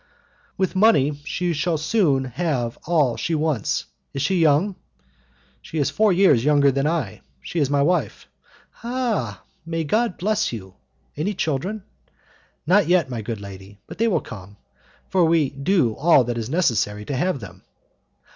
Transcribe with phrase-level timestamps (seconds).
[0.57, 3.85] "With money she will soon have all she wants.
[4.15, 4.75] Is she young?"
[5.61, 7.21] "She is four years younger than I.
[7.43, 8.27] She is my wife."
[8.83, 9.43] "Ah!
[9.63, 10.73] may God bless you!
[11.15, 11.83] Any children?"
[12.65, 14.57] "Not yet, my good lady; but they will come,
[15.09, 17.63] for we do all that is necessary to have them."